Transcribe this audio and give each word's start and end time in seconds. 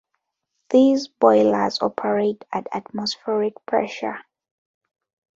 These 0.71 1.09
boilers 1.09 1.79
operate 1.79 2.43
at 2.51 2.65
atmospheric 2.73 3.53
pressure. 3.67 4.17